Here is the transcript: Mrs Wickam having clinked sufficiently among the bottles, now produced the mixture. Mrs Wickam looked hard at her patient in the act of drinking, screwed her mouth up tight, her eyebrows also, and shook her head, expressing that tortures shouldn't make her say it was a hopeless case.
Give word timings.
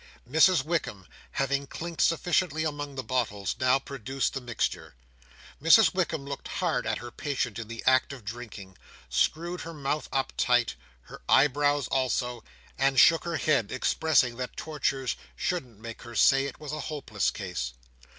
Mrs 0.27 0.63
Wickam 0.65 1.05
having 1.33 1.67
clinked 1.67 2.01
sufficiently 2.01 2.63
among 2.63 2.95
the 2.95 3.03
bottles, 3.03 3.55
now 3.59 3.77
produced 3.77 4.33
the 4.33 4.41
mixture. 4.41 4.95
Mrs 5.61 5.93
Wickam 5.93 6.25
looked 6.25 6.47
hard 6.47 6.87
at 6.87 6.97
her 6.97 7.11
patient 7.11 7.59
in 7.59 7.67
the 7.67 7.83
act 7.85 8.11
of 8.11 8.25
drinking, 8.25 8.79
screwed 9.09 9.61
her 9.61 9.75
mouth 9.75 10.09
up 10.11 10.33
tight, 10.37 10.73
her 11.03 11.21
eyebrows 11.29 11.87
also, 11.89 12.43
and 12.79 12.99
shook 12.99 13.25
her 13.25 13.37
head, 13.37 13.71
expressing 13.71 14.37
that 14.37 14.57
tortures 14.57 15.15
shouldn't 15.35 15.77
make 15.77 16.01
her 16.01 16.15
say 16.15 16.45
it 16.47 16.59
was 16.59 16.71
a 16.73 16.79
hopeless 16.89 17.29
case. 17.29 17.73